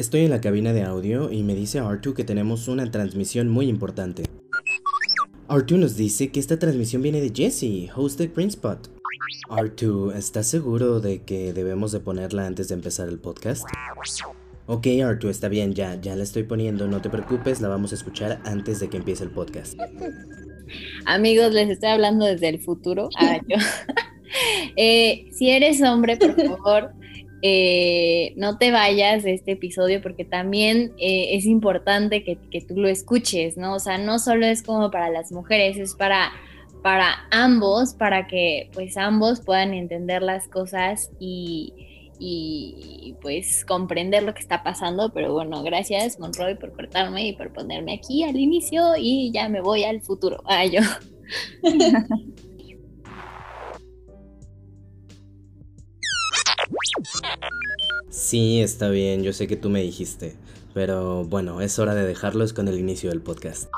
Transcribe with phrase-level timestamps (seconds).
[0.00, 3.68] Estoy en la cabina de audio y me dice Artu que tenemos una transmisión muy
[3.68, 4.22] importante.
[5.46, 8.88] Artu nos dice que esta transmisión viene de Jesse, host de Greenspot.
[9.50, 13.68] Artu, ¿estás seguro de que debemos de ponerla antes de empezar el podcast?
[14.64, 17.96] Ok, Artu, está bien, ya, ya la estoy poniendo, no te preocupes, la vamos a
[17.96, 19.78] escuchar antes de que empiece el podcast.
[21.04, 23.10] Amigos, les estoy hablando desde el futuro.
[23.18, 23.58] Ah, yo.
[24.76, 26.92] Eh, si eres hombre, por favor,
[27.42, 32.88] eh, no te vayas de este episodio porque también eh, es importante que, tú lo
[32.88, 33.74] escuches, ¿no?
[33.74, 36.32] O sea, no solo es como para las mujeres, es para,
[36.82, 41.72] para ambos, para que pues ambos puedan entender las cosas y,
[42.18, 45.10] y pues comprender lo que está pasando.
[45.14, 49.62] Pero bueno, gracias Monroy por cortarme y por ponerme aquí al inicio y ya me
[49.62, 50.42] voy al futuro.
[50.44, 50.80] Ah, yo.
[58.08, 60.34] Sí, está bien, yo sé que tú me dijiste,
[60.74, 63.70] pero bueno, es hora de dejarlos con el inicio del podcast.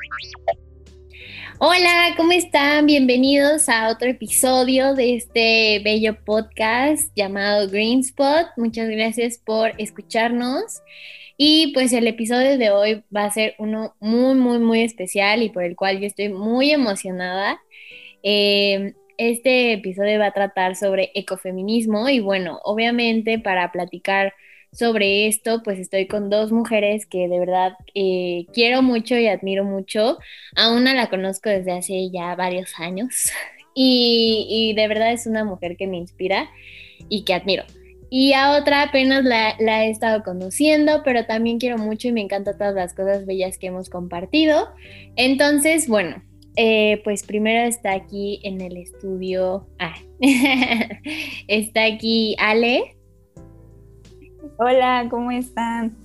[1.58, 2.86] Hola, ¿cómo están?
[2.86, 8.48] Bienvenidos a otro episodio de este bello podcast llamado Green Spot.
[8.56, 10.82] Muchas gracias por escucharnos.
[11.36, 15.50] Y pues el episodio de hoy va a ser uno muy, muy, muy especial y
[15.50, 17.60] por el cual yo estoy muy emocionada.
[18.22, 24.32] Eh, este episodio va a tratar sobre ecofeminismo y bueno, obviamente para platicar
[24.72, 29.64] sobre esto, pues estoy con dos mujeres que de verdad eh, quiero mucho y admiro
[29.64, 30.18] mucho.
[30.56, 33.30] A una la conozco desde hace ya varios años
[33.74, 36.50] y, de verdad es una mujer que me inspira
[37.08, 37.64] y que admiro.
[38.08, 42.58] Y a otra apenas la, he estado conociendo, pero también quiero mucho y me encantan
[42.58, 44.68] todas las cosas bellas que hemos compartido.
[45.16, 46.22] Entonces, bueno,
[46.56, 49.66] eh, pues primero está aquí en el estudio.
[49.78, 49.94] Ah,
[51.48, 52.96] está aquí Ale.
[54.58, 55.96] Hola, ¿cómo están?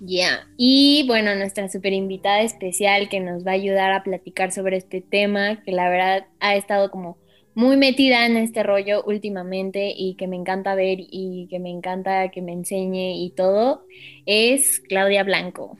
[0.00, 4.76] Ya, y bueno, nuestra super invitada especial que nos va a ayudar a platicar sobre
[4.76, 7.18] este tema, que la verdad ha estado como
[7.54, 12.30] muy metida en este rollo últimamente y que me encanta ver y que me encanta
[12.30, 13.82] que me enseñe y todo,
[14.24, 15.76] es Claudia Blanco.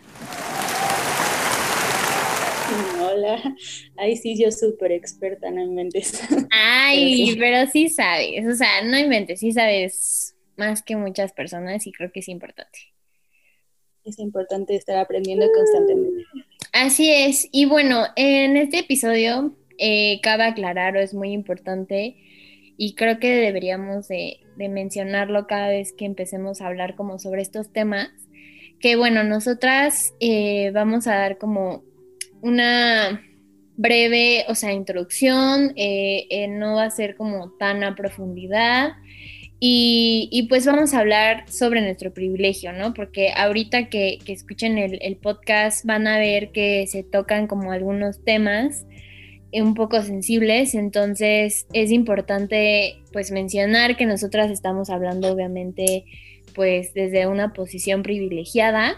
[3.97, 6.21] Ahí sí yo súper experta, no inventes.
[6.51, 7.89] Ay, pero sí.
[7.89, 12.29] sabes, o sea, no inventes, sí sabes más que muchas personas y creo que es
[12.29, 12.79] importante.
[14.05, 16.25] Es importante estar aprendiendo constantemente.
[16.73, 22.17] Así es, y bueno, en este episodio eh, cabe aclarar, o es muy importante,
[22.77, 27.73] y creo que deberíamos de, mencionarlo cada vez que empecemos a hablar como sobre estos
[27.73, 28.09] temas,
[28.81, 31.83] que bueno, nosotras eh, vamos a dar como
[32.43, 33.23] una
[33.77, 38.93] breve, o sea, introducción, eh, eh, no va a ser como tan a profundidad.
[39.61, 42.95] Y, pues vamos a hablar sobre nuestro privilegio, ¿no?
[42.95, 48.87] Porque ahorita que, escuchen el, podcast van a ver que se tocan como algunos temas
[49.53, 56.05] un poco sensibles, entonces es importante pues mencionar que nosotras estamos hablando obviamente
[56.55, 58.97] pues desde una posición privilegiada,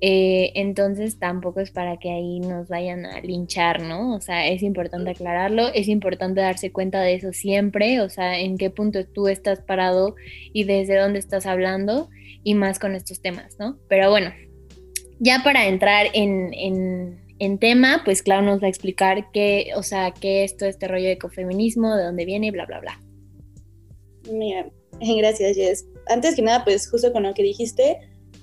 [0.00, 4.14] eh, entonces tampoco es para que ahí nos vayan a linchar, ¿no?
[4.14, 8.58] O sea, es importante aclararlo, es importante darse cuenta de eso siempre, o sea, en
[8.58, 10.14] qué punto tú estás parado
[10.52, 12.08] y desde dónde estás hablando
[12.44, 13.76] y más con estos temas, ¿no?
[13.88, 14.32] Pero bueno,
[15.18, 20.12] ya para entrar en, en, tema, pues Clau nos va a explicar qué, o sea,
[20.12, 23.00] qué es todo este rollo de ecofeminismo, de dónde viene bla, bla, bla.
[24.30, 24.70] Mira,
[25.00, 25.86] gracias, Jess.
[26.06, 27.98] Antes que nada, pues justo con lo que dijiste,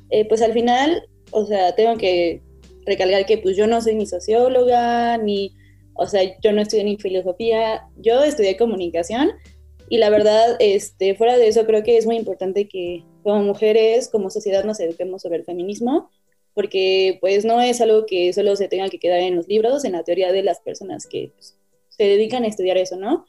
[0.09, 2.41] eh, pues al final o sea, tengo que
[2.85, 5.55] recalcar que pues yo no soy ni socióloga, ni,
[5.93, 9.31] o sea, yo no estudié ni filosofía, yo estudié comunicación
[9.89, 14.09] y la verdad, este, fuera de eso creo que es muy importante que como mujeres,
[14.09, 16.09] como sociedad nos eduquemos sobre el feminismo,
[16.53, 19.91] porque pues no es algo que solo se tenga que quedar en los libros, en
[19.91, 21.57] la teoría de las personas que pues,
[21.89, 23.25] se dedican a estudiar eso, ¿no?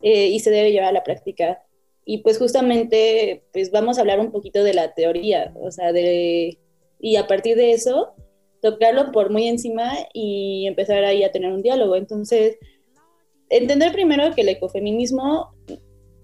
[0.00, 1.62] Eh, y se debe llevar a la práctica.
[2.04, 6.58] Y pues justamente, pues vamos a hablar un poquito de la teoría, o sea, de
[7.00, 8.14] y a partir de eso
[8.60, 11.96] tocarlo por muy encima y empezar ahí a tener un diálogo.
[11.96, 12.56] Entonces,
[13.50, 15.54] entender primero que el ecofeminismo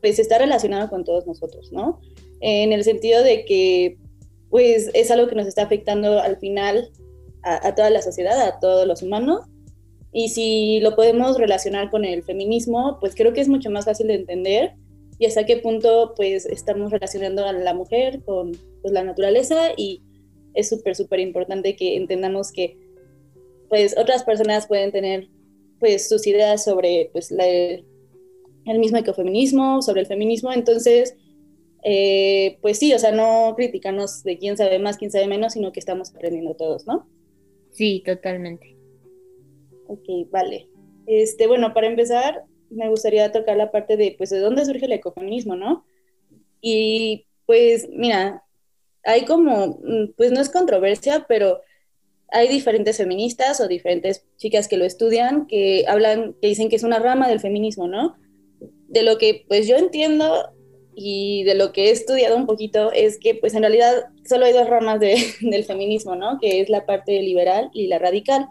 [0.01, 2.01] pues está relacionado con todos nosotros, ¿no?
[2.41, 3.97] En el sentido de que
[4.51, 6.91] pues es algo que nos está afectando al final
[7.43, 9.41] a, toda la sociedad, a todos los humanos.
[10.13, 14.07] Y si lo podemos relacionar con el feminismo, pues creo que es mucho más fácil
[14.09, 14.75] de entender
[15.19, 20.03] y hasta qué punto pues estamos relacionando a la mujer con pues, la naturaleza y
[20.55, 22.79] es súper, súper importante que entendamos que
[23.69, 25.29] pues otras personas pueden tener
[25.81, 31.17] pues sus ideas sobre pues el mismo ecofeminismo, sobre el feminismo, entonces
[31.85, 35.71] eh, pues sí, o sea, no criticarnos de quién sabe más, quién sabe menos, sino
[35.71, 37.07] que estamos aprendiendo todos, ¿no?
[37.73, 38.75] Sí, totalmente.
[39.87, 40.67] Ok, vale.
[41.07, 44.93] Este, bueno, para empezar, me gustaría tocar la parte de, pues, de dónde surge el
[44.93, 45.85] ecofeminismo, ¿no?
[46.63, 48.44] Y, pues, mira,
[49.05, 51.61] hay como, mm, pues no es controversia, pero
[52.29, 56.83] hay diferentes feministas o diferentes chicas que lo estudian, que hablan, que dicen que es
[56.83, 58.17] una rama del feminismo, ¿no?
[58.89, 60.55] De lo que, pues, yo entiendo
[60.97, 64.53] y de lo que he estudiado un poquito es que pues en realidad solo hay
[64.53, 65.01] dos ramas
[65.41, 66.39] del feminismo, ¿no?
[66.41, 68.49] Que es la parte liberal y la radical.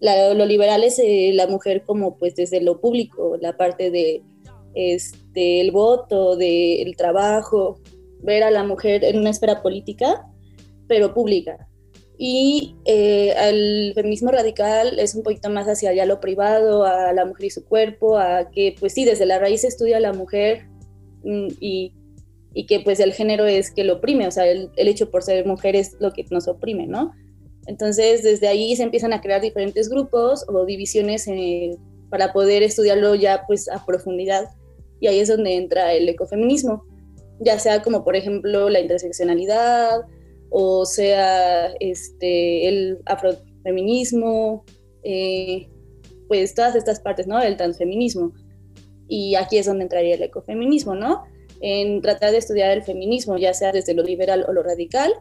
[0.00, 4.22] lo liberal es eh, la mujer como pues desde lo público, la parte de
[4.74, 7.80] este, el voto, del trabajo,
[8.26, 10.26] ver a la mujer en una esfera política,
[10.88, 11.66] pero pública.
[12.18, 17.24] Y eh, el feminismo radical es un poquito más hacia ya lo privado, a la
[17.24, 20.66] mujer y su cuerpo, a que pues sí, desde la raíz estudia a la mujer
[21.26, 21.92] Mm, y,
[22.54, 25.44] y, que pues el género es que lo oprime, o sea, el, hecho por ser
[25.44, 27.12] mujer es lo que nos oprime, ¿no?
[27.66, 31.26] Entonces, desde ahí se empiezan a crear diferentes grupos o divisiones
[32.10, 34.50] para poder estudiarlo ya pues a profundidad.
[35.00, 36.84] Y ahí es donde entra el ecofeminismo,
[37.40, 40.02] ya sea como por ejemplo la interseccionalidad
[40.50, 44.64] o sea este, el afrofeminismo,
[45.02, 45.68] eh,
[46.28, 47.40] pues todas estas partes, ¿no?
[47.40, 48.32] El transfeminismo.
[49.08, 51.24] Y aquí es donde entraría el ecofeminismo, ¿no?
[51.60, 55.12] En tratar de estudiar el feminismo, ya sea desde lo liberal o lo radical,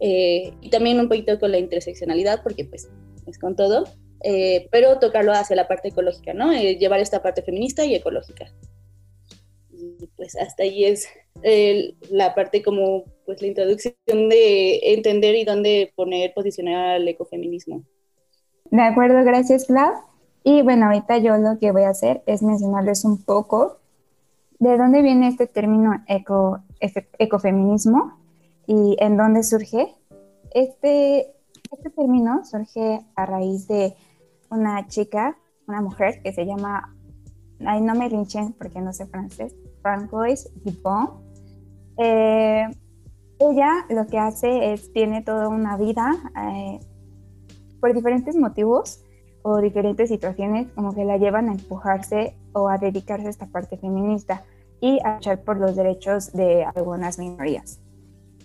[0.00, 2.88] eh, y también un poquito con la interseccionalidad, porque pues
[3.26, 3.84] es con todo,
[4.22, 6.52] eh, pero tocarlo hacia la parte ecológica, ¿no?
[6.52, 8.52] Eh, llevar esta parte feminista y ecológica.
[9.70, 11.08] Y pues hasta ahí es
[12.10, 17.82] la parte como pues la introducción de entender y dónde poner, posicionar al ecofeminismo.
[18.70, 19.92] De acuerdo, gracias, Clau.
[20.42, 23.78] Y bueno, ahorita yo lo que voy a hacer es mencionarles un poco
[24.58, 26.60] de dónde viene este término eco,
[27.18, 28.18] ecofeminismo
[28.66, 29.94] y en dónde surge.
[30.52, 31.34] Este,
[31.72, 33.94] este término surge a raíz de
[34.50, 35.36] una chica,
[35.66, 36.94] una mujer que se llama,
[37.64, 41.23] ay, no me linchen porque no sé francés, Francois Dupont.
[41.96, 42.66] Eh,
[43.38, 46.80] ella lo que hace es, tiene toda una vida eh,
[47.80, 49.04] por diferentes motivos
[49.42, 53.76] o diferentes situaciones como que la llevan a empujarse o a dedicarse a esta parte
[53.76, 54.42] feminista
[54.80, 57.80] y a luchar por los derechos de algunas minorías.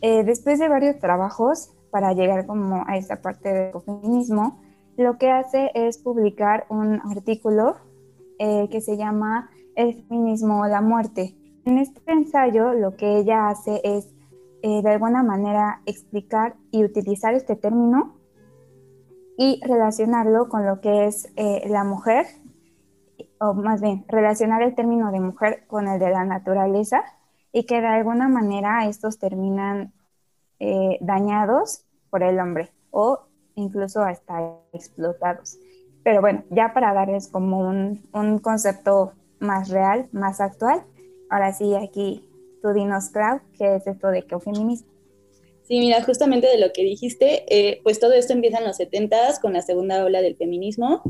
[0.02, 4.62] Eh, después de varios trabajos para llegar como a esta parte del feminismo,
[4.98, 7.78] lo que hace es publicar un artículo
[8.38, 11.36] eh, que se llama El feminismo o la muerte.
[11.70, 14.12] En este ensayo lo que ella hace es
[14.64, 18.16] eh, de alguna manera explicar y utilizar este término
[19.38, 22.26] y relacionarlo con lo que es eh, la mujer,
[23.40, 27.04] o más bien relacionar el término de mujer con el de la naturaleza
[27.52, 29.94] y que de alguna manera estos terminan
[30.58, 35.60] eh, dañados por el hombre o incluso hasta explotados.
[36.04, 40.84] Pero bueno, ya para darles como un, un concepto más real, más actual,
[41.30, 42.24] ahora sí aquí
[42.62, 44.88] tú dinos, Clau, ¿qué es esto de feminismo?
[45.64, 49.40] Sí, mira, justamente de lo que dijiste, eh, pues todo esto empieza en los 70
[49.40, 51.04] con la segunda ola del feminismo.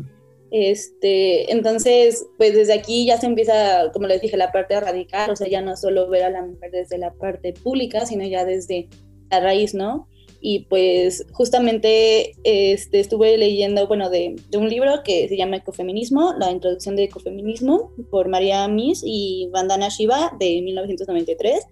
[0.52, 5.36] Este, entonces, pues desde aquí ya se empieza, como les dije, la parte radical, o
[5.36, 8.90] sea, ya no solo ver a la mujer desde la parte pública, sino ya desde
[9.32, 10.10] la raíz, ¿no?
[10.42, 16.52] Y pues justamente este, estuve leyendo, bueno, de, un libro que se llama Ecofeminismo, la
[16.52, 21.66] introducción de ecofeminismo, por María Mis y Vandana Shiva de 1993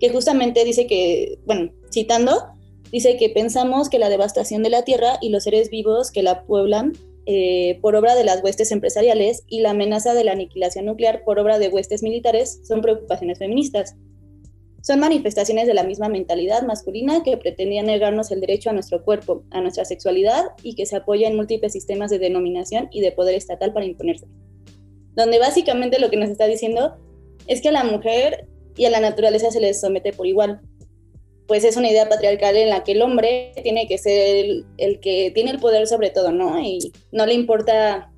[0.00, 2.44] que justamente dice que, bueno, citando,
[2.92, 6.44] dice que pensamos que la devastación de la tierra y los seres vivos que la
[6.44, 6.92] pueblan
[7.26, 11.38] eh, por obra de las huestes empresariales y la amenaza de la aniquilación nuclear por
[11.38, 13.96] obra de huestes militares son preocupaciones feministas.
[14.86, 19.42] Son manifestaciones de la misma mentalidad masculina que pretendía negarnos el derecho a nuestro cuerpo,
[19.50, 23.34] a nuestra sexualidad y que se apoya en múltiples sistemas de denominación y de poder
[23.34, 24.28] estatal para imponerse.
[25.16, 26.94] Donde básicamente lo que nos está diciendo
[27.48, 30.60] es que a la mujer y a la naturaleza se les somete por igual.
[31.48, 35.32] Pues es una idea patriarcal en la que el hombre tiene que ser el, que
[35.34, 36.60] tiene el poder sobre todo, ¿no?
[36.60, 38.12] Y no le importa,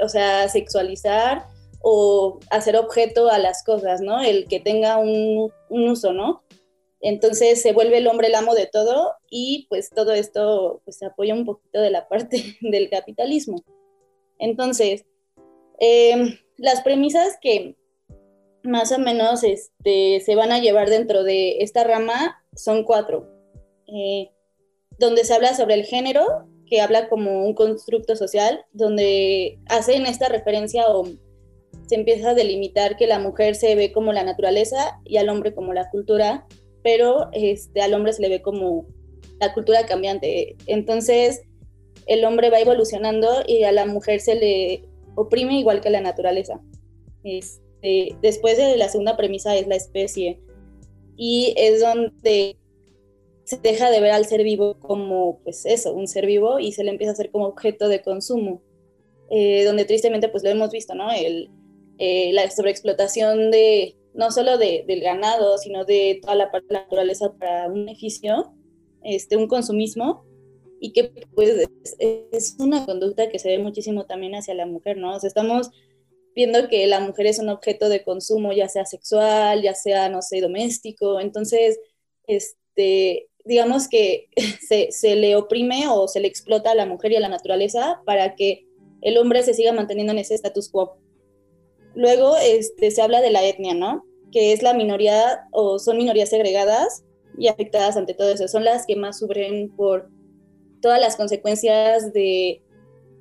[0.00, 1.44] o sea, sexualizar
[1.86, 4.22] o hacer objeto a las cosas, ¿no?
[4.22, 6.42] El que tenga un, uso, ¿no?
[7.02, 11.34] Entonces se vuelve el hombre el amo de todo y pues todo esto pues apoya
[11.34, 13.62] un poquito de la parte del capitalismo.
[14.38, 15.04] Entonces,
[15.78, 17.76] em, las premisas que,
[18.62, 23.28] más o menos este, se van a llevar dentro de esta rama son cuatro,
[23.88, 24.30] eh,
[24.98, 30.30] donde se habla sobre el género, que habla como un constructo social, donde hacen esta
[30.30, 31.06] referencia o
[31.86, 35.54] se empieza a delimitar que la mujer se ve como la naturaleza y al hombre
[35.54, 36.46] como la cultura,
[36.82, 38.86] pero este, al hombre se le ve como
[39.40, 40.56] la cultura cambiante.
[40.66, 41.42] Entonces,
[42.06, 46.60] el hombre va evolucionando y a la mujer se le oprime igual que la naturaleza.
[47.22, 50.40] Este, después de la segunda premisa es la especie
[51.16, 52.56] y es donde
[53.44, 56.84] se deja de ver al ser vivo como, pues eso, un ser vivo y se
[56.84, 58.62] le empieza a hacer como objeto de consumo,
[59.30, 61.10] eh, donde tristemente pues lo hemos visto, ¿no?
[61.12, 61.50] El,
[61.98, 66.74] eh, la sobreexplotación de, no solo de, del ganado, sino de toda la parte de
[66.74, 68.54] la naturaleza para un beneficio,
[69.02, 70.24] este, un consumismo,
[70.80, 71.50] y que pues
[71.98, 75.16] es, una conducta que se ve muchísimo también hacia la mujer, ¿no?
[75.16, 75.70] O sea, estamos
[76.34, 80.20] viendo que la mujer es un objeto de consumo, ya sea sexual, ya sea, no
[80.20, 81.78] sé, doméstico, entonces,
[82.26, 84.28] este, digamos que
[84.68, 88.02] se, se le oprime o se le explota a la mujer y a la naturaleza
[88.04, 88.66] para que
[89.00, 90.98] el hombre se siga manteniendo en ese status quo.
[91.94, 94.04] Luego este, se habla de la etnia, ¿no?
[94.32, 97.04] Que es la minoría o son minorías segregadas
[97.38, 98.48] y afectadas ante todo eso.
[98.48, 100.08] Son las que más sufren por
[100.80, 102.60] todas las consecuencias de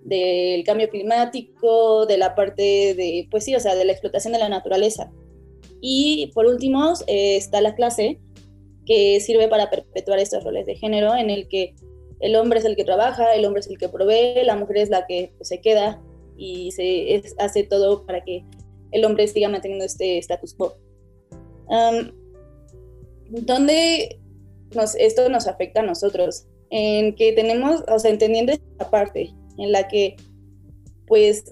[0.03, 4.39] del cambio climático, de la parte de, pues sí, o sea, de la explotación de
[4.39, 5.11] la naturaleza.
[5.79, 8.19] Y por último está la clase,
[8.85, 11.73] que sirve para perpetuar estos roles de género en el que
[12.19, 14.89] el hombre es el que trabaja, el hombre es el que provee, la mujer es
[14.89, 16.01] la que pues, se queda
[16.37, 18.43] y se hace todo para que
[18.93, 20.75] el hombre siga manteniendo este status quo.
[23.29, 24.19] ¿Dónde
[24.75, 26.45] nos, esto nos afecta a nosotros?
[26.69, 30.15] En que tenemos, o sea, entendiendo esta parte en la que,
[31.07, 31.45] pues,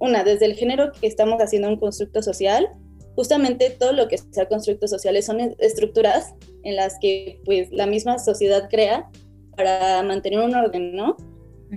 [0.00, 2.68] una, desde el género que estamos haciendo un constructo social,
[3.16, 8.18] justamente todo lo que sea constructos sociales son estructuras en las que, pues, la misma
[8.18, 9.08] sociedad crea
[9.56, 11.16] para mantener un orden, ¿no?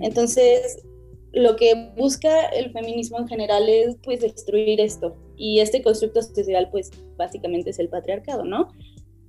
[0.00, 0.82] Entonces,
[1.32, 6.68] lo que busca el feminismo en general es pues destruir esto y este constructo social
[6.70, 8.68] pues básicamente es el patriarcado, ¿no?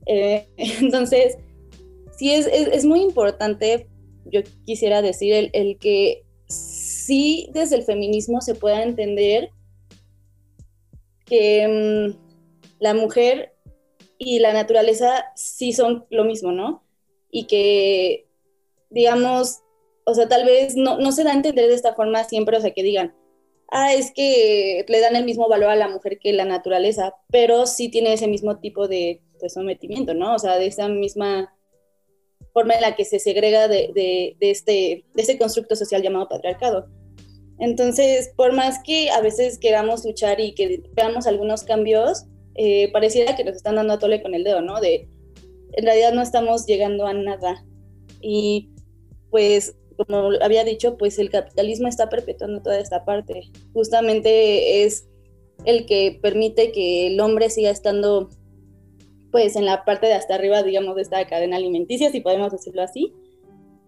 [0.05, 1.37] Eh, entonces,
[2.17, 3.87] sí es, es, muy importante,
[4.25, 9.49] yo quisiera decir, el, el, que sí desde el feminismo se pueda entender
[11.25, 13.53] que mm, la mujer
[14.17, 16.83] y la naturaleza sí son lo mismo, ¿no?
[17.31, 18.27] Y que,
[18.89, 19.62] digamos,
[20.05, 22.61] o sea, tal vez no, no se da a entender de esta forma siempre, o
[22.61, 23.15] sea, que digan,
[23.69, 27.65] ah, es que le dan el mismo valor a la mujer que la naturaleza, pero
[27.65, 30.35] sí tiene ese mismo tipo de pues, sometimiento, ¿no?
[30.35, 31.53] O sea, de esa misma
[32.53, 36.87] forma en la que se segrega de, de, este, de este constructo social llamado patriarcado.
[37.59, 43.35] Entonces, por más que a veces queramos luchar y que veamos algunos cambios, eh, pareciera
[43.35, 44.79] que nos están dando a tole con el dedo, ¿no?
[44.79, 45.07] De,
[45.71, 47.65] en realidad no estamos llegando a nada.
[48.21, 48.69] Y
[49.31, 53.51] pues como había dicho, pues el capitalismo está perpetuando toda esta parte.
[53.73, 55.07] Justamente es
[55.65, 58.29] el que permite que el hombre siga estando
[59.31, 62.83] pues en la parte de hasta arriba, digamos, de esta cadena alimenticia, si podemos decirlo
[62.83, 63.13] así,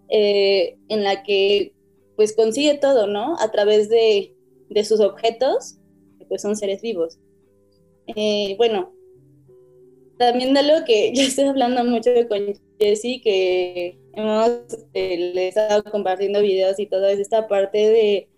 [0.09, 1.74] eh, en la que
[2.15, 3.35] pues consigue todo, ¿no?
[3.39, 4.33] A través de,
[4.69, 5.77] de sus objetos,
[6.17, 7.19] que pues son seres vivos.
[8.15, 8.91] Eh, bueno,
[10.17, 14.50] también de lo que yo estoy hablando mucho con Jessie, que hemos
[14.93, 18.29] eh, le estado compartiendo videos y todo, es esta parte de,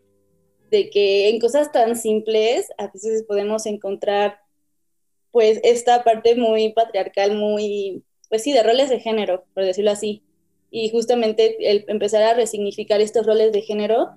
[0.72, 4.40] de que en cosas tan simples a veces podemos encontrar
[5.32, 10.24] pues esta parte muy patriarcal, muy, pues sí, de roles de género, por decirlo así.
[10.72, 14.10] Y justamente el empezar a resignificar estos roles de género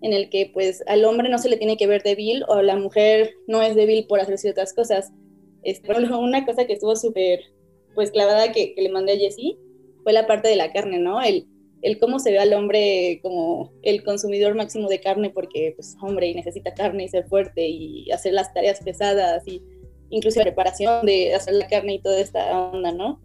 [0.00, 2.76] en el que pues al hombre no se le tiene que ver débil o la
[2.76, 5.10] mujer no es débil por hacer ciertas cosas.
[5.64, 7.40] Es, ejemplo, una cosa que estuvo súper
[7.94, 9.58] pues clavada que, que, le mandé a Jessie
[10.08, 11.20] fue la parte de la carne, ¿no?
[11.20, 11.46] El,
[11.82, 16.28] el cómo se ve al hombre como el consumidor máximo de carne porque pues hombre
[16.28, 19.62] y necesita carne y ser fuerte y hacer las tareas pesadas y
[20.08, 23.20] incluso la preparación de hacer la carne y toda esta onda, ¿no?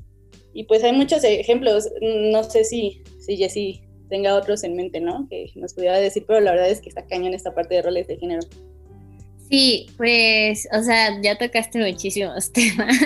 [0.51, 5.25] Y pues hay muchos ejemplos, no sé si, si Jessie tenga otros en mente, ¿no?
[5.29, 8.09] Que nos pudiera decir, pero la verdad es que está cañón esta parte de roles
[8.09, 8.41] de género.
[9.53, 12.97] Sí, pues, o sea, ya tocaste muchísimos temas,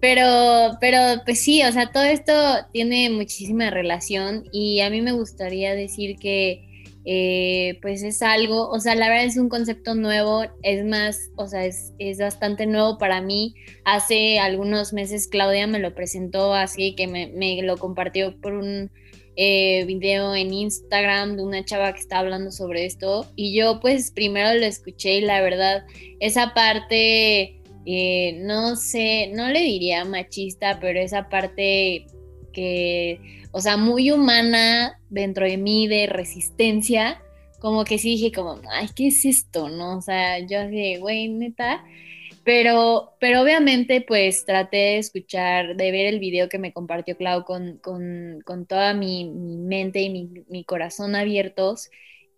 [0.00, 2.32] pero, pero, pues sí, o sea, todo esto
[2.72, 6.66] tiene muchísima relación y a mí me gustaría decir que,
[7.04, 11.46] eh, pues es algo, o sea, la verdad es un concepto nuevo, es más, o
[11.46, 13.54] sea, es, es, bastante nuevo para mí.
[13.84, 18.90] Hace algunos meses Claudia me lo presentó así, que me, me lo compartió por un
[19.42, 24.10] eh, video en Instagram de una chava que está hablando sobre esto y yo pues
[24.10, 25.86] primero lo escuché y la verdad
[26.18, 32.04] esa parte, eh, no sé, no le diría machista, pero esa parte
[32.52, 33.18] que,
[33.50, 37.22] o sea, muy humana dentro de mí de resistencia,
[37.60, 39.70] como que sí dije como, ay, ¿qué es esto?
[39.70, 39.96] ¿No?
[39.96, 41.82] O sea, yo así, güey, neta.
[42.44, 47.44] Pero, pero obviamente pues traté de escuchar, de ver el video que me compartió Clau
[47.44, 51.90] con, con, con toda mi, mi, mente y mi, mi corazón abiertos.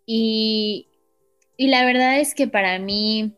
[0.05, 0.89] Y,
[1.57, 3.33] y la verdad es que para mí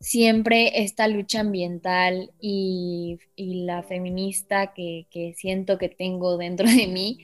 [0.00, 6.86] siempre esta lucha ambiental y, y la feminista que, que, siento que tengo dentro de
[6.86, 7.18] mí,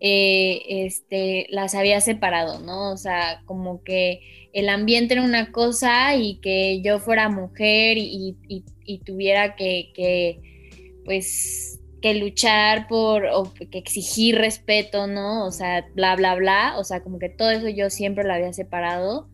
[0.00, 2.92] eh, este, las había separado, ¿no?
[2.92, 4.20] O sea, como que
[4.52, 9.90] el ambiente era una cosa y que yo fuera mujer y, y, y tuviera que,
[9.94, 10.40] que,
[11.04, 15.44] pues, que luchar por o que exigir respeto, ¿no?
[15.44, 16.74] O sea, bla, bla, bla.
[16.78, 19.28] O sea, como que todo eso yo siempre lo había separado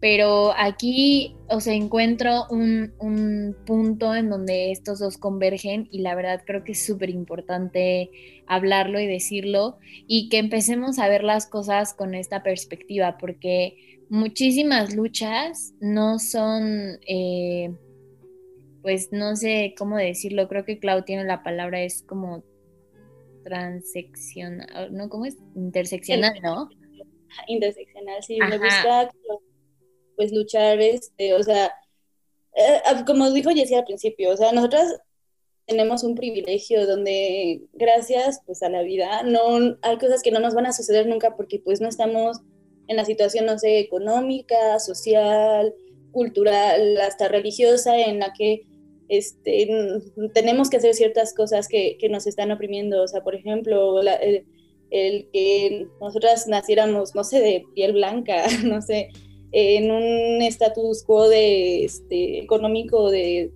[0.00, 6.14] pero aquí, o sea, encuentro un, un, punto en donde estos dos convergen y la
[6.14, 8.10] verdad creo que es súper importante
[8.46, 14.94] hablarlo y decirlo y que empecemos a ver las cosas con esta perspectiva, porque muchísimas
[14.94, 17.74] luchas no son, eh,
[18.82, 22.44] pues no sé cómo decirlo, creo que Clau tiene la palabra, es como
[23.44, 25.08] transeccional, ¿no?
[25.08, 25.36] ¿Cómo es?
[25.54, 26.68] Interseccional, ¿no?
[27.48, 29.10] Interseccional, sí, me gusta
[30.16, 31.66] pues luchar, este, o sea,
[32.54, 35.00] eh, ah, como dijo Jessie al principio, o sea, nosotras
[35.66, 40.54] tenemos un privilegio donde gracias pues a la vida no hay cosas que no nos
[40.54, 42.38] van a suceder nunca porque pues no estamos
[42.86, 45.74] en la situación no sé económica, social,
[46.12, 48.64] cultural, hasta religiosa en la que
[49.08, 49.68] este,
[50.32, 54.46] tenemos que hacer ciertas cosas que, que nos están oprimiendo, o sea, por ejemplo, el,
[54.90, 59.10] el, que nosotras naciéramos, no sé, de piel blanca, no sé,
[59.58, 63.50] en un status quo de, este, económico de,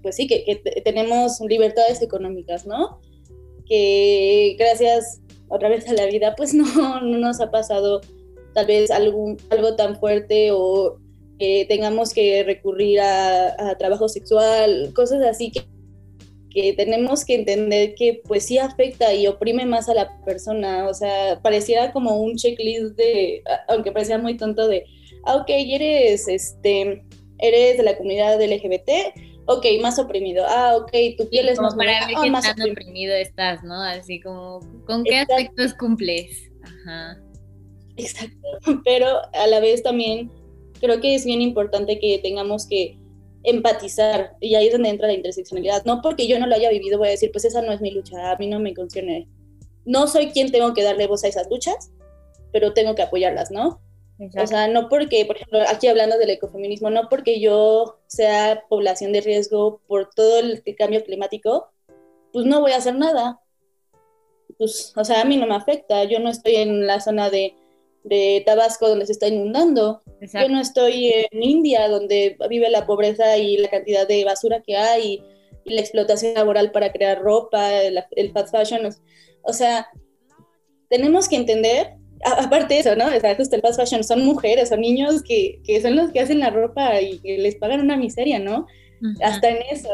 [0.00, 2.98] pues sí, que, tenemos libertades económicas, ¿no?
[3.66, 6.64] Que gracias otra vez a la vida, pues no,
[7.02, 8.00] no nos ha pasado
[8.54, 10.96] tal vez algún, algo tan fuerte o
[11.38, 15.60] que tengamos que recurrir a, a trabajo sexual, cosas así que
[16.50, 20.94] que tenemos que entender que pues sí afecta y oprime más a la persona, o
[20.94, 24.84] sea, pareciera como un checklist de, aunque parecía muy tonto de,
[25.24, 27.02] ah, ok, eres, este,
[27.38, 28.90] eres de la comunidad LGBT,
[29.46, 33.14] ok, más oprimido, ah, ok, tu piel es más para ver qué tan oprimido.
[33.14, 33.80] estás, ¿no?
[33.82, 36.50] Así como, ¿con qué aspectos cumples?
[36.62, 37.18] Ajá.
[37.96, 38.48] Exacto,
[38.84, 40.30] pero a la vez también
[40.80, 42.96] creo que es bien importante que tengamos que
[43.42, 45.84] empatizar, y ahí es donde entra la interseccionalidad.
[45.84, 47.90] No porque yo no lo haya vivido voy a decir, pues esa no es mi
[47.90, 49.28] lucha, a mí no me concierne.
[49.84, 51.90] No soy quien tengo que darle voz a esas luchas,
[52.52, 53.80] pero tengo que apoyarlas, ¿no?
[54.38, 59.12] O sea, no porque, por ejemplo, aquí hablando del ecofeminismo, no porque yo sea población
[59.14, 61.70] de riesgo por todo el cambio climático,
[62.30, 63.40] pues no voy a hacer nada.
[64.58, 67.54] Pues, o sea, a mí no me afecta, yo no estoy en la zona de
[68.04, 70.02] de Tabasco donde se está inundando.
[70.20, 74.76] Yo no estoy en India donde vive la pobreza y la cantidad de basura que
[74.76, 75.24] hay y,
[75.64, 78.88] la explotación laboral para crear ropa, el, fast fashion.
[79.42, 79.86] O sea,
[80.88, 83.06] tenemos que entender, aparte de eso, ¿no?
[83.06, 86.20] O sea, justo el fast fashion son mujeres, son niños que, que son los que
[86.20, 88.66] hacen la ropa y que les pagan una miseria, ¿no?
[89.22, 89.90] Hasta en eso.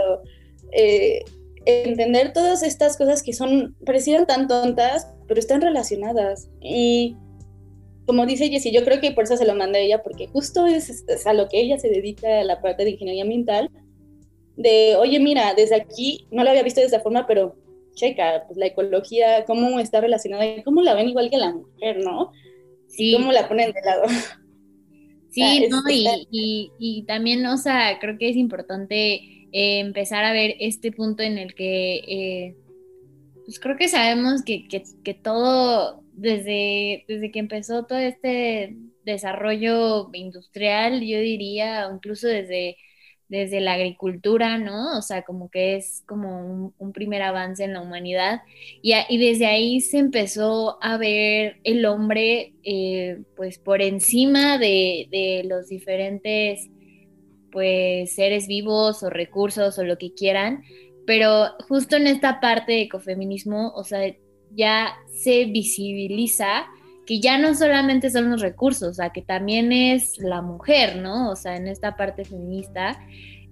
[0.73, 1.25] Eh,
[1.67, 6.49] entender todas estas cosas que son, parecieran tan tontas, pero están relacionadas.
[6.61, 7.17] Y
[8.07, 10.67] como dice Jessie, yo creo que por eso se lo mandé a ella, porque justo
[10.67, 13.71] es, a lo que ella se dedica, a la parte de ingeniería ambiental,
[14.57, 17.57] de, oye, mira, desde aquí, no lo había visto de esa forma, pero
[17.95, 22.31] checa, pues la ecología, cómo está relacionada, cómo la ven igual que la mujer, ¿no?
[22.89, 23.13] Sí.
[23.13, 24.05] Cómo la ponen de lado.
[25.29, 29.17] Sí, no, y, y, también, o sea, creo que es importante
[29.53, 32.55] eh, empezar a ver este punto en el que, eh,
[33.47, 41.01] pues creo que sabemos que, que, todo desde, desde que empezó todo este desarrollo industrial,
[41.01, 42.77] yo diría, incluso desde,
[43.29, 44.99] desde la agricultura, ¿no?
[44.99, 48.41] O sea, como que es como un, primer avance en la humanidad.
[48.83, 55.07] Y, y, desde ahí se empezó a ver el hombre, eh, pues, por encima de,
[55.13, 56.69] de, los diferentes,
[57.53, 60.65] pues, seres vivos o recursos o lo que quieran.
[61.07, 64.01] Pero justo en esta parte de ecofeminismo, o sea,
[64.55, 66.67] ya se visibiliza
[67.07, 71.31] que ya no solamente son los recursos, o sea, que también es la mujer, ¿no?
[71.31, 72.99] O sea, en esta parte feminista.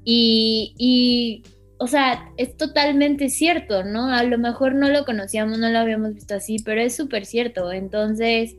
[0.04, 1.44] Y, y,
[1.78, 4.10] o sea, es totalmente cierto, ¿no?
[4.10, 7.72] A lo mejor no lo conocíamos, no lo habíamos visto así, pero es súper cierto.
[7.72, 8.56] Entonces,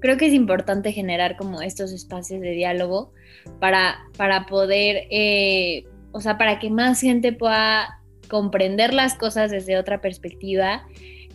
[0.00, 3.12] creo que es importante generar como estos espacios de diálogo
[3.60, 5.84] para, para poder, eh,
[6.16, 10.86] o sea, para que más gente pueda comprender las cosas desde otra perspectiva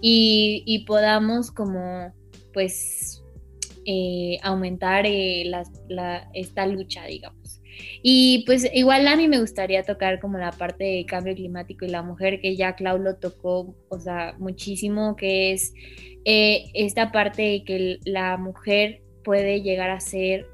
[0.01, 2.11] y, podamos como
[2.51, 3.23] pues
[3.85, 5.49] eh, aumentar eh,
[6.33, 7.61] esta lucha, digamos.
[8.01, 11.89] Y pues igual a mí me gustaría tocar como la parte de cambio climático y
[11.89, 15.75] la mujer, que ya Clau lo tocó, o sea, muchísimo, que es
[16.25, 20.47] eh, esta parte de que la mujer puede llegar a ser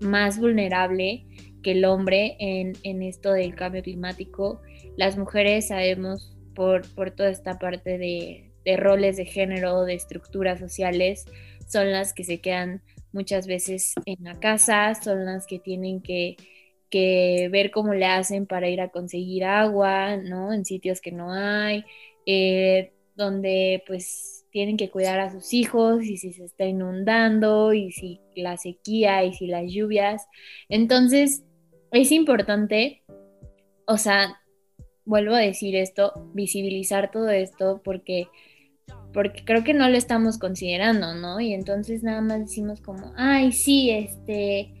[0.00, 1.24] más vulnerable
[1.62, 4.60] que el hombre en, en, esto del cambio climático.
[4.96, 8.46] Las mujeres sabemos por, por toda esta parte de,
[8.76, 11.24] roles de género, de estructuras sociales,
[11.66, 16.36] son las que se quedan muchas veces en la casa, son las que tienen que,
[16.92, 20.52] ver cómo le hacen para ir a conseguir agua, ¿no?
[20.52, 21.84] En sitios que no hay,
[22.26, 27.92] eh, donde pues tienen que cuidar a sus hijos y si se está inundando y
[27.92, 30.26] si la sequía y si las lluvias.
[30.68, 31.44] Entonces,
[31.92, 33.02] es importante,
[33.86, 34.40] o sea,
[35.04, 38.28] vuelvo a decir esto, visibilizar todo esto porque
[39.12, 41.40] porque creo que no lo estamos considerando, ¿no?
[41.40, 44.72] Y entonces nada más decimos como, ay, sí, este,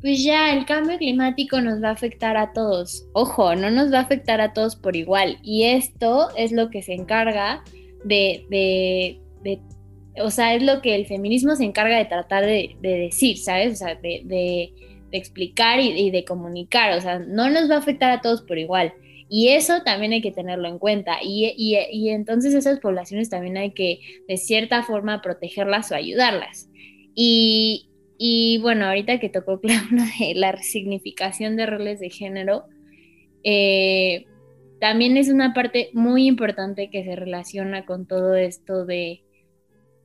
[0.00, 3.08] pues ya el cambio climático nos va a afectar a todos.
[3.14, 5.38] Ojo, no nos va a afectar a todos por igual.
[5.42, 7.64] Y esto es lo que se encarga
[8.04, 9.60] de, de, de
[10.22, 13.72] o sea, es lo que el feminismo se encarga de tratar de, decir, ¿sabes?
[13.74, 14.72] O sea, de,
[15.12, 16.96] explicar y, y de comunicar.
[16.96, 18.92] O sea, no nos va a afectar a todos por igual.
[19.28, 21.18] Y eso también hay que tenerlo en cuenta.
[21.22, 21.74] Y,
[22.10, 26.70] entonces esas poblaciones también hay que, de cierta forma, protegerlas o ayudarlas.
[27.14, 29.86] Y, bueno, ahorita que tocó claro
[30.18, 32.64] de la resignificación de roles de género,
[33.42, 34.26] eh,
[34.80, 39.22] también es una parte muy importante que se relaciona con todo esto de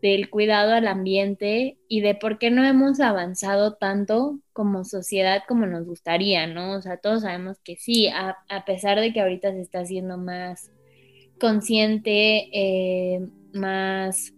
[0.01, 5.65] del cuidado al ambiente y de por qué no hemos avanzado tanto como sociedad como
[5.67, 6.73] nos gustaría, ¿no?
[6.77, 8.35] O sea, todos sabemos que sí, a,
[8.65, 10.71] pesar de que ahorita se está haciendo más
[11.39, 13.19] consciente, eh,
[13.53, 14.33] más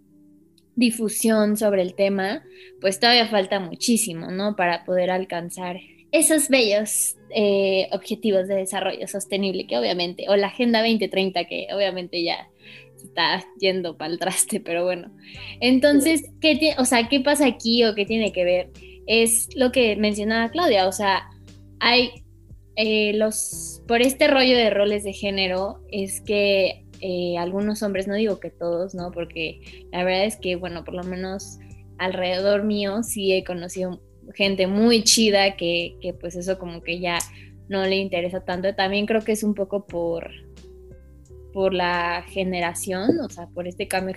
[0.75, 2.43] difusión sobre el tema,
[2.81, 4.55] pues todavía falta muchísimo, ¿no?
[4.55, 5.77] Para poder alcanzar
[6.11, 12.23] esos bellos eh, objetivos de desarrollo sostenible que obviamente, o la Agenda 2030 que obviamente
[12.23, 12.49] ya
[13.03, 15.11] está yendo para el traste, pero bueno.
[15.59, 18.71] Entonces, ¿qué, o sea, ¿qué pasa aquí o qué tiene que ver?
[19.05, 21.29] Es lo que mencionaba Claudia, o sea,
[21.79, 22.11] hay
[22.75, 28.15] eh, los, por este rollo de roles de género, es que eh, algunos hombres, no
[28.15, 29.11] digo que todos, ¿no?
[29.11, 31.59] Porque la verdad es que, bueno, por lo menos
[31.97, 34.01] alrededor mío sí he conocido
[34.33, 37.19] gente muy chida que, que pues eso como que ya
[37.67, 38.73] no le interesa tanto.
[38.73, 40.31] También creo que es un poco por
[41.53, 44.15] por la generación, o sea, por este cambio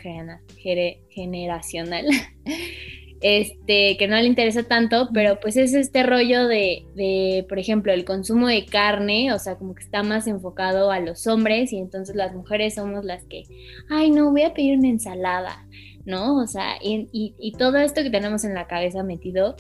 [1.11, 2.07] generacional,
[3.21, 7.93] este, que no le interesa tanto, pero pues es este rollo de, de, por ejemplo,
[7.93, 11.79] el consumo de carne, o sea, como que está más enfocado a los hombres y
[11.79, 13.45] entonces las mujeres somos las que,
[13.89, 15.67] ay, no, voy a pedir una ensalada,
[16.05, 16.37] ¿no?
[16.37, 19.57] O sea, y, y, todo esto que tenemos en la cabeza metido,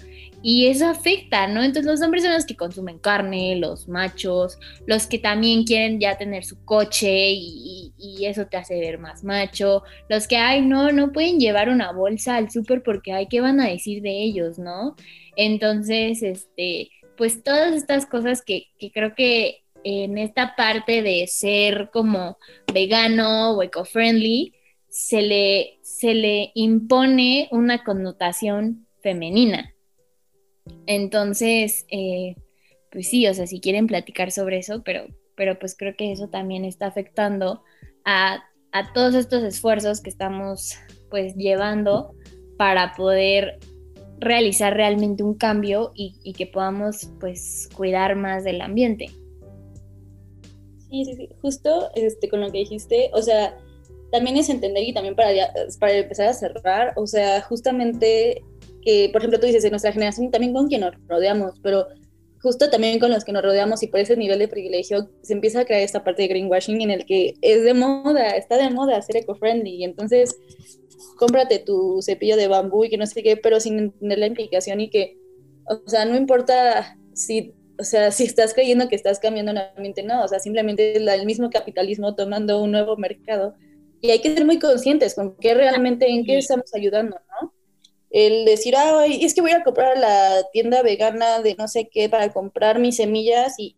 [0.48, 1.64] y eso afecta, ¿no?
[1.64, 6.16] Entonces los hombres son los que consumen carne, los machos, los que también quieren ya
[6.16, 7.92] tener su coche y,
[8.24, 12.36] eso te hace ver más macho, los que, ay, no, no pueden llevar una bolsa
[12.36, 14.94] al súper porque, ay, ¿qué van a decir de ellos, ¿no?
[15.34, 21.90] Entonces, este, pues todas estas cosas que, que creo que en esta parte de ser
[21.92, 22.38] como
[22.72, 24.54] vegano o eco-friendly,
[24.88, 29.75] se le, se le impone una connotación femenina.
[30.86, 32.36] Entonces, eh,
[32.90, 36.28] pues sí, o sea, si quieren platicar sobre eso, pero, pero pues creo que eso
[36.28, 37.62] también está afectando
[38.04, 38.42] a,
[38.92, 40.74] todos estos esfuerzos que estamos
[41.08, 42.14] pues llevando
[42.58, 43.58] para poder
[44.18, 49.06] realizar realmente un cambio y, y, que podamos pues cuidar más del ambiente.
[50.90, 53.56] Sí, sí, sí, justo este, con lo que dijiste, o sea,
[54.12, 55.30] también es entender y también para,
[55.80, 58.42] para empezar a cerrar, o sea, justamente
[58.86, 61.88] que, por ejemplo, tú dices, en nuestra generación también con quien nos rodeamos, pero
[62.40, 65.60] justo también con los que nos rodeamos y por ese nivel de privilegio se empieza
[65.60, 69.02] a crear esta parte de greenwashing en el que es de moda, está de moda
[69.02, 70.36] ser eco-friendly y entonces
[71.16, 74.80] cómprate tu cepillo de bambú y que no sé qué, pero sin entender la implicación
[74.80, 75.18] y que,
[75.68, 80.04] o sea, no importa si, o sea, si estás creyendo que estás cambiando el ambiente,
[80.04, 83.56] no, o sea, simplemente es el mismo capitalismo tomando un nuevo mercado
[84.00, 87.16] y hay que ser muy conscientes con qué realmente, en qué estamos ayudando.
[88.16, 91.86] El decir, ay, es que voy a comprar a la tienda vegana de no sé
[91.92, 93.76] qué para comprar mis semillas y,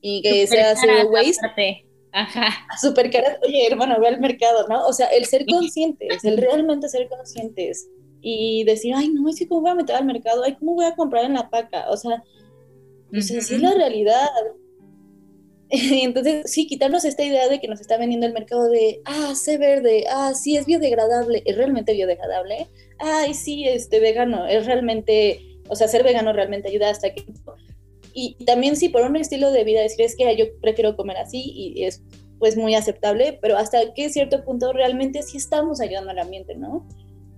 [0.00, 1.84] y que sea zero waste.
[2.12, 2.50] Ajá.
[2.80, 3.40] Súper cara.
[3.44, 4.86] Oye, hermano, ve al mercado, ¿no?
[4.86, 7.88] O sea, el ser conscientes, el realmente ser conscientes
[8.20, 10.84] y decir, ay, no, es que cómo voy a meter al mercado, ay, cómo voy
[10.84, 11.90] a comprar en la paca.
[11.90, 12.22] O sea,
[13.10, 14.28] pues así es la realidad.
[15.68, 19.58] Entonces, sí, quitarnos esta idea de que nos está vendiendo el mercado de, ah, sé
[19.58, 22.68] verde, ah, sí, es biodegradable, es realmente biodegradable,
[23.02, 27.24] ay, sí, este vegano, es realmente, o sea, ser vegano realmente ayuda hasta que...
[28.14, 31.52] Y, también sí, por un estilo de vida, decir es que yo prefiero comer así
[31.54, 32.02] y es
[32.38, 36.86] pues muy aceptable, pero hasta qué cierto punto realmente sí estamos ayudando al ambiente, ¿no?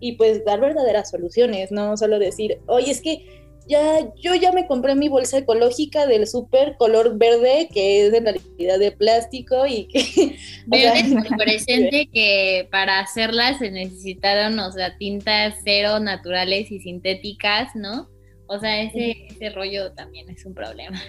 [0.01, 4.67] Y pues dar verdaderas soluciones, no solo decir, oye, es que ya, yo ya me
[4.67, 9.87] compré mi bolsa ecológica del súper color verde, que es en realidad de plástico y
[9.87, 10.37] que...
[10.67, 18.09] Verde presente que para hacerla se necesitaron, o sea, tintas cero naturales y sintéticas, ¿no?
[18.47, 21.01] O sea, ese, ese rollo también es un problema.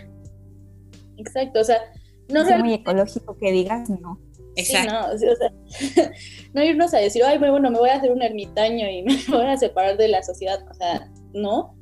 [1.17, 1.81] Exacto, o sea...
[2.29, 4.19] No es muy ecológico que digas, no.
[4.55, 4.93] Exacto.
[4.93, 6.11] no, o sea,
[6.53, 9.45] no irnos a decir, ay, bueno, me voy a hacer un ermitaño y me voy
[9.45, 11.75] a separar de la sociedad, o sea, no,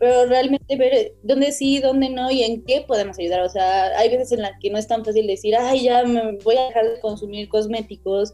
[0.00, 3.42] pero realmente ver dónde sí, dónde no y en qué podemos ayudar.
[3.42, 6.38] O sea, hay veces en las que no es tan fácil decir, ay, ya me
[6.38, 8.32] voy a dejar de consumir cosméticos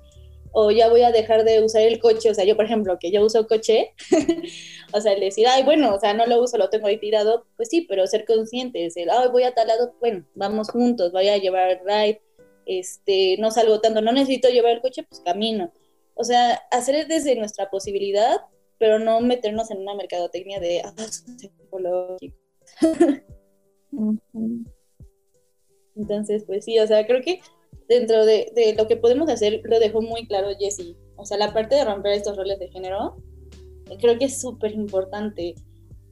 [0.52, 2.30] o ya voy a dejar de usar el coche.
[2.30, 3.92] O sea, yo, por ejemplo, que yo uso coche,
[4.92, 7.46] o sea, el decir, ay, bueno, o sea, no lo uso, lo tengo ahí tirado,
[7.56, 11.26] pues sí, pero ser consciente, el, ay, voy a tal lado, bueno, vamos juntos, voy
[11.28, 12.22] a llevar ride,
[12.64, 15.72] este, no salgo tanto, no necesito llevar el coche, pues camino.
[16.14, 18.40] O sea, hacer desde nuestra posibilidad
[18.78, 20.94] pero no meternos en una mercadotecnia de ah,
[25.96, 27.40] Entonces, pues sí, o sea, creo que
[27.88, 30.96] dentro de, de, lo que podemos hacer, lo dejó muy claro Jessie.
[31.16, 33.16] O sea, la parte de romper estos roles de género,
[34.00, 35.54] creo que es súper importante.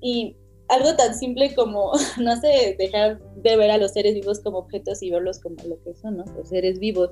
[0.01, 0.37] Y
[0.69, 5.03] algo tan simple como, no sé, dejar de ver a los seres vivos como objetos
[5.03, 6.25] y verlos como lo que son, ¿no?
[6.37, 7.11] Los seres vivos.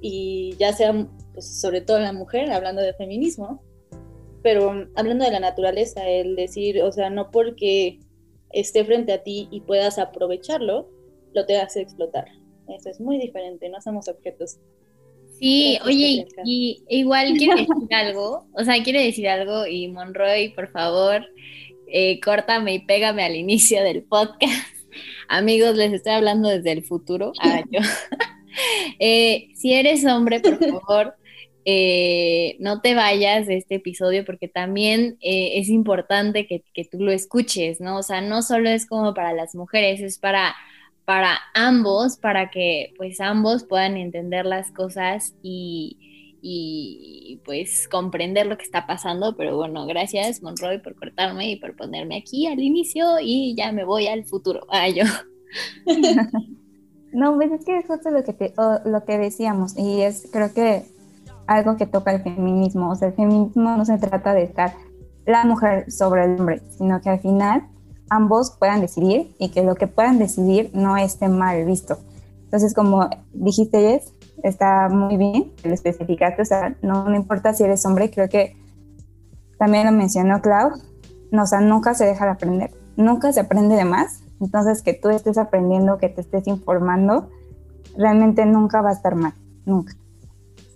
[0.00, 3.62] Y ya sea, pues, sobre todo la mujer, hablando de feminismo,
[4.44, 7.98] pero hablando de la naturaleza, el decir, o sea, no porque
[8.52, 10.90] esté frente a ti y puedas aprovecharlo,
[11.32, 12.26] lo te hace explotar.
[12.68, 14.58] Eso es muy diferente, no somos objetos.
[15.38, 20.70] Sí, oye, y igual quiere decir algo, o sea, quiere decir algo y Monroy, por
[20.70, 21.26] favor,
[21.88, 24.52] eh, córtame y pégame al inicio del podcast.
[25.28, 27.32] Amigos, les estoy hablando desde el futuro.
[27.40, 27.80] Ah, yo.
[29.00, 31.16] Eh, si eres hombre, por favor,
[31.64, 37.10] eh, no te vayas de este episodio porque también eh, es importante que, tú lo
[37.10, 37.98] escuches, ¿no?
[37.98, 40.54] O sea, no solo es como para las mujeres, es para,
[41.04, 48.58] para ambos, para que pues ambos puedan entender las cosas y, y pues comprender lo
[48.58, 49.34] que está pasando.
[49.36, 53.84] Pero bueno, gracias Monroy por cortarme y por ponerme aquí al inicio y ya me
[53.84, 54.66] voy al futuro.
[54.94, 55.04] Yo.
[57.14, 58.52] No, pues es que es justo lo que, te,
[58.84, 60.82] lo que decíamos y es, creo que
[61.46, 62.90] algo que toca el feminismo.
[62.90, 64.74] O sea, el feminismo no se trata de estar
[65.26, 67.66] la mujer sobre el hombre, sino que al final
[68.10, 71.98] ambos puedan decidir y que lo que puedan decidir no esté mal visto.
[72.44, 77.64] Entonces, como dijiste, Jess, está muy bien el especificarte, o sea, no, no, importa si
[77.64, 78.56] eres hombre, creo que
[79.58, 80.70] también lo mencionó Clau,
[81.30, 84.92] no, o sea, nunca se deja de aprender, nunca se aprende de más, entonces que
[84.92, 87.30] tú estés aprendiendo, que te estés informando,
[87.96, 89.94] realmente nunca va a estar mal, nunca.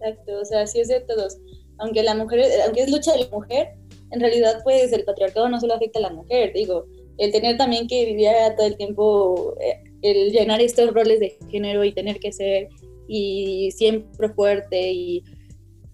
[0.09, 1.39] Exacto, o sea, sí es de todos.
[1.79, 3.69] Aunque la mujer, aunque es lucha de la mujer,
[4.11, 6.87] en realidad pues el patriarcado no solo afecta a la mujer, digo,
[7.19, 11.85] el tener también que vivir todo el tiempo, eh, el llenar estos roles de género
[11.85, 12.69] y tener que ser
[13.09, 15.25] y siempre fuerte y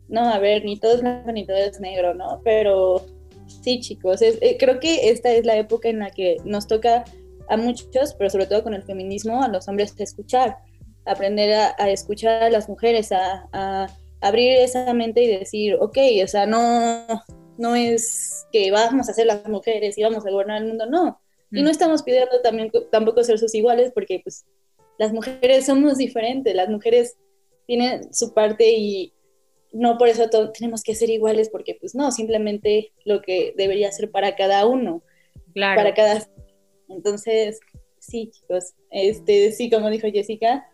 [0.08, 2.40] no, a ver, ni todo es blanco ni todo es negro, ¿no?
[2.44, 3.04] Pero
[3.62, 7.04] sí, chicos, eh, creo que esta es la época en la que nos toca
[7.48, 10.56] a muchos, pero sobre todo con el feminismo, a los hombres escuchar
[11.06, 13.88] aprender a, escuchar a las mujeres, a,
[14.24, 17.06] abrir esa mente y decir, ok, o sea, no,
[17.58, 21.20] no es que vamos a ser las mujeres y vamos a gobernar el mundo, no.
[21.52, 21.70] Y no mm.
[21.70, 24.46] estamos pidiendo también, tampoco ser sus iguales porque pues
[24.98, 27.16] las mujeres somos diferentes, las mujeres
[27.66, 29.12] tienen su parte y
[29.72, 34.10] no por eso tenemos que ser iguales porque pues no, simplemente lo que debería ser
[34.10, 35.02] para cada uno,
[35.52, 35.76] claro.
[35.76, 36.26] para cada...
[36.88, 37.60] Entonces,
[37.98, 40.66] sí, chicos, este, sí, como dijo Jessica,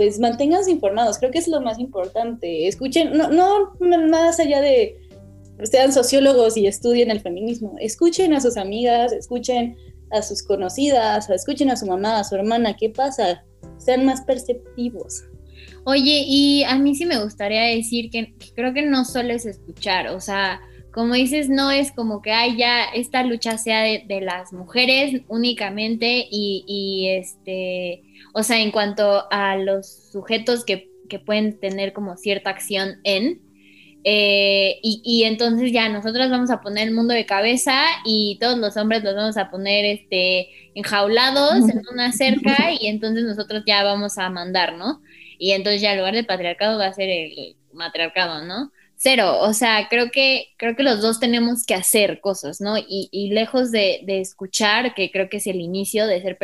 [0.00, 2.66] pues manténganse informados, creo que es lo más importante.
[2.66, 3.76] Escuchen, no, no
[4.08, 4.98] más allá de
[5.62, 9.76] sean sociólogos y estudien el feminismo, escuchen a sus amigas, escuchen
[10.10, 13.44] a sus conocidas, escuchen a su mamá, a su hermana, ¿qué pasa?
[13.76, 15.22] Sean más perceptivos.
[15.84, 20.08] Oye, y a mí sí me gustaría decir que, creo que no solo es escuchar,
[20.08, 24.52] o sea, como dices, no es como que hay ya esta lucha sea de, las
[24.52, 30.88] mujeres únicamente y, y este o sea, en cuanto a los sujetos que,
[31.26, 33.40] pueden tener como cierta acción en,
[34.04, 38.76] eh, y, entonces ya nosotros vamos a poner el mundo de cabeza y todos los
[38.76, 44.18] hombres los vamos a poner este, enjaulados en una cerca y entonces nosotros ya vamos
[44.18, 45.02] a mandar, ¿no?
[45.36, 48.70] Y entonces ya en lugar del patriarcado va a ser el matriarcado, ¿no?
[49.02, 52.74] Cero, o sea, creo que, creo que los dos tenemos que hacer cosas, ¿no?
[52.76, 56.36] Y, lejos de, escuchar, que creo que es el inicio de ser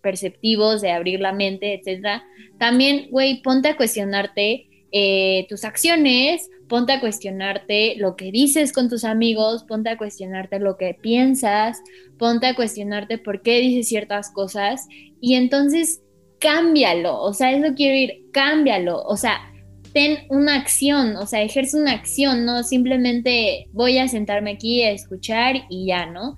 [0.00, 2.22] perceptivos, de abrir la mente, etcétera,
[2.60, 8.88] también, güey, ponte a cuestionarte eh, tus acciones, ponte a cuestionarte lo que dices con
[8.88, 11.82] tus amigos, ponte a cuestionarte lo que piensas,
[12.20, 14.86] ponte a cuestionarte por qué dices ciertas cosas
[15.20, 16.02] y entonces
[16.38, 19.50] cámbialo, o sea, eso quiero ir, cámbialo, o sea,
[19.94, 24.90] ten una acción, o sea, ejerce una acción, no simplemente voy a sentarme aquí a
[24.90, 26.36] escuchar y ya, ¿no?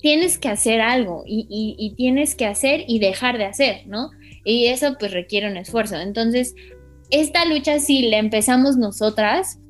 [0.00, 4.10] Tienes que hacer algo y, tienes que hacer y dejar de hacer, ¿no?
[4.44, 5.96] Y eso pues requiere un esfuerzo.
[5.96, 6.56] Entonces,
[7.10, 9.60] esta lucha sí la empezamos nosotras,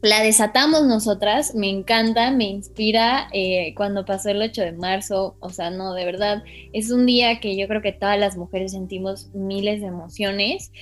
[0.00, 5.50] la desatamos nosotras, me encanta, me inspira eh, cuando pasó el 8 de marzo, o
[5.50, 9.28] sea, no, de verdad, es un día que yo creo que todas las mujeres sentimos
[9.34, 10.72] miles de emociones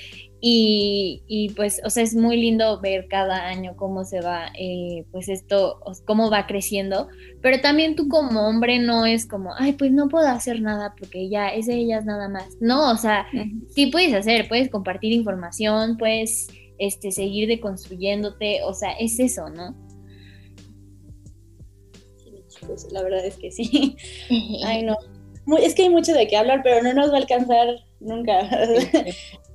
[0.41, 5.29] y, pues, o sea, es muy lindo ver cada año cómo se va, eh, pues
[5.29, 7.09] esto, cómo va creciendo,
[7.43, 11.29] pero también tú como hombre no es como, ay, pues no puedo hacer nada porque
[11.29, 12.57] ya es de ellas nada más.
[12.61, 13.27] No, o sea,
[13.75, 16.47] sí puedes hacer, puedes compartir información, puedes
[16.79, 19.75] este, seguir deconstruyéndote, o sea, es eso, ¿no?
[22.23, 23.97] Sí, chicos, la verdad es que sí.
[24.65, 24.97] ay, no.
[25.59, 27.67] es que hay mucho de qué hablar, pero no nos va a alcanzar
[27.99, 28.49] nunca.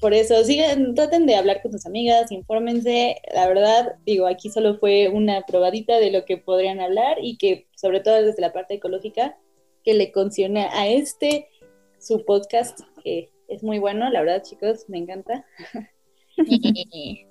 [0.00, 3.16] Por eso, sigan, traten de hablar con sus amigas, infórmense.
[3.34, 7.66] La verdad, digo, aquí solo fue una probadita de lo que podrían hablar y que,
[7.74, 9.36] sobre todo desde la parte ecológica,
[9.84, 11.48] que le conciona a este,
[11.98, 15.44] su podcast, que es muy bueno, la verdad, chicos, me encanta.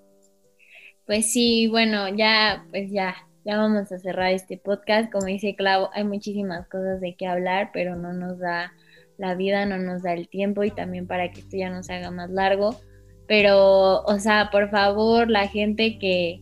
[1.05, 5.09] pues sí, bueno, ya, pues ya, ya vamos a cerrar este podcast.
[5.09, 8.73] Como dice Clau, hay muchísimas cosas de qué hablar, pero no nos da
[9.17, 11.93] la vida no nos da el tiempo y también para que esto ya no se
[11.93, 12.79] haga más largo.
[13.27, 16.41] Pero, o sea, por favor, la gente que,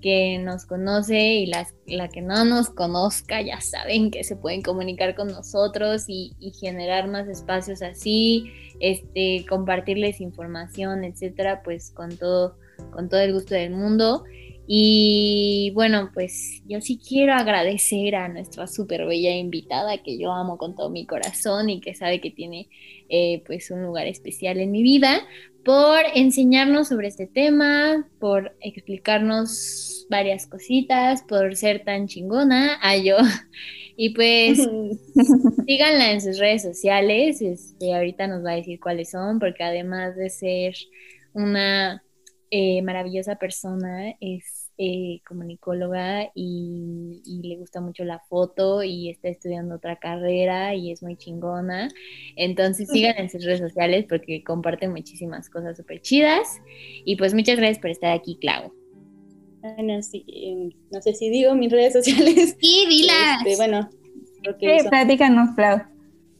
[0.00, 4.62] que nos conoce y las, la que no nos conozca, ya saben que se pueden
[4.62, 12.16] comunicar con nosotros y, y, generar más espacios así, este, compartirles información, etcétera, pues con
[12.16, 12.56] todo,
[12.92, 14.22] con todo el gusto del mundo.
[14.66, 20.58] Y bueno, pues yo sí quiero agradecer a nuestra súper bella invitada que yo amo
[20.58, 22.68] con todo mi corazón y que sabe que tiene
[23.08, 25.26] eh, pues un lugar especial en mi vida
[25.64, 33.16] por enseñarnos sobre este tema, por explicarnos varias cositas, por ser tan chingona a yo.
[34.02, 34.58] Y pues
[35.66, 40.16] síganla en sus redes sociales, este, ahorita nos va a decir cuáles son, porque además
[40.16, 40.74] de ser
[41.34, 42.02] una
[42.52, 49.76] eh, maravillosa persona, es eh, comunicóloga y, le gusta mucho la foto y está estudiando
[49.76, 51.88] otra carrera y es muy chingona.
[52.34, 56.60] Entonces sigan en sus redes sociales porque comparte muchísimas cosas súper chidas.
[57.04, 58.72] Y pues muchas gracias por estar aquí, Clau.
[59.60, 60.24] Bueno, sí,
[60.90, 62.56] no sé si digo mis redes sociales.
[62.60, 63.46] Sí, dilas.
[63.46, 63.88] Este, bueno,
[64.58, 65.82] sí, platícanos, Clau.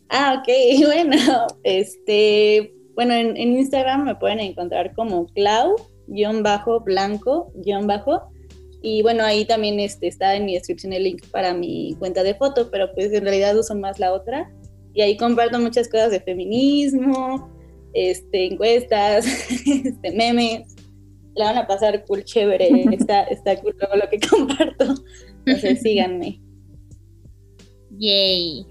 [0.08, 0.48] Ah, ok,
[0.86, 5.76] bueno, este, bueno, en, en Instagram me pueden encontrar como Clau
[6.10, 8.30] guion bajo, blanco, guion bajo.
[8.82, 12.34] Y bueno, ahí también este, está en mi descripción el link para mi cuenta de
[12.34, 14.50] foto, pero pues en realidad uso más la otra.
[14.94, 17.50] Y ahí comparto muchas cosas de feminismo,
[17.92, 19.26] este, encuestas,
[19.66, 20.76] este, memes.
[21.34, 22.68] La van a pasar cool, chévere.
[22.92, 24.94] Está, está cool todo lo que comparto.
[25.46, 26.40] Entonces síganme.
[27.98, 28.66] Yay.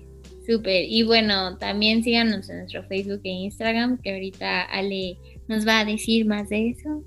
[0.46, 0.86] Súper.
[0.90, 5.86] Y bueno, también síganos en nuestro Facebook e Instagram, que ahorita Ale nos va a
[5.86, 7.04] decir más de eso.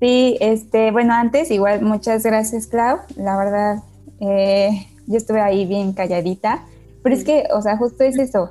[0.00, 2.98] Sí, este, bueno, antes igual muchas gracias, Clau.
[3.16, 3.82] La verdad,
[4.20, 6.64] eh, yo estuve ahí bien calladita,
[7.02, 8.50] pero es que, o sea, justo es eso.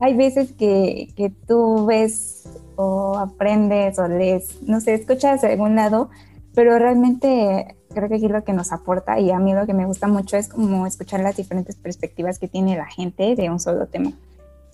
[0.00, 2.44] Hay veces que, que tú ves
[2.76, 6.10] o aprendes o lees, no sé, escuchas de algún lado,
[6.54, 9.86] pero realmente creo que aquí lo que nos aporta y a mí lo que me
[9.86, 13.86] gusta mucho es como escuchar las diferentes perspectivas que tiene la gente de un solo
[13.86, 14.12] tema.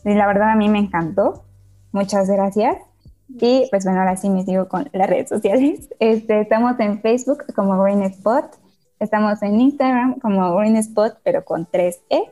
[0.04, 1.44] Y la verdad a mí me encantó.
[1.92, 2.76] Muchas gracias.
[3.40, 5.88] Y pues bueno, ahora sí me sigo con las redes sociales.
[5.98, 8.44] Este, estamos en Facebook como Green Spot,
[8.98, 12.30] estamos en Instagram como Green Spot, pero con 3E.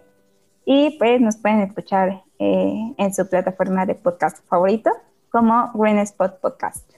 [0.65, 4.91] Y pues nos pueden escuchar eh, en su plataforma de podcast favorito
[5.31, 6.89] como Green Spot Podcast.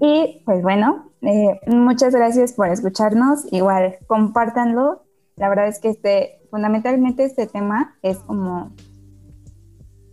[0.00, 3.52] Y pues bueno, eh, muchas gracias por escucharnos.
[3.52, 5.02] Igual, compártanlo.
[5.36, 8.72] La verdad es que este, fundamentalmente este tema es como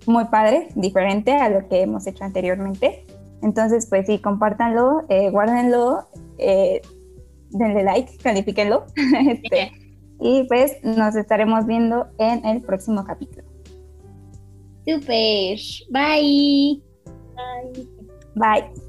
[0.08, 3.06] muy padre, diferente a lo que hemos hecho anteriormente.
[3.42, 6.82] Entonces, pues sí, compártanlo, eh, guárdenlo, eh,
[7.50, 8.86] denle like, califíquenlo.
[8.96, 9.72] este,
[10.20, 13.48] y pues nos estaremos viendo en el próximo capítulo.
[14.88, 15.58] Super.
[15.92, 16.82] Bye.
[17.36, 17.88] Bye.
[18.36, 18.87] Bye.